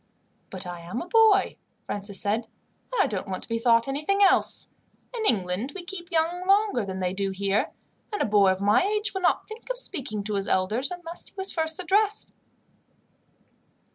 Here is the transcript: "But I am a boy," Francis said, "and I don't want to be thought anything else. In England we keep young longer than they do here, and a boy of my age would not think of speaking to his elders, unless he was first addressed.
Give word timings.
"But 0.49 0.65
I 0.65 0.79
am 0.79 0.99
a 0.99 1.07
boy," 1.07 1.57
Francis 1.85 2.19
said, 2.19 2.45
"and 2.45 3.03
I 3.03 3.05
don't 3.05 3.27
want 3.27 3.43
to 3.43 3.47
be 3.47 3.59
thought 3.59 3.87
anything 3.87 4.23
else. 4.23 4.67
In 5.15 5.27
England 5.27 5.73
we 5.75 5.83
keep 5.85 6.09
young 6.09 6.43
longer 6.47 6.83
than 6.83 6.99
they 7.01 7.13
do 7.13 7.29
here, 7.29 7.69
and 8.11 8.19
a 8.19 8.25
boy 8.25 8.51
of 8.51 8.61
my 8.61 8.81
age 8.81 9.13
would 9.13 9.21
not 9.21 9.47
think 9.47 9.69
of 9.69 9.77
speaking 9.77 10.23
to 10.23 10.33
his 10.33 10.47
elders, 10.47 10.89
unless 10.89 11.29
he 11.29 11.35
was 11.37 11.51
first 11.51 11.79
addressed. 11.79 12.31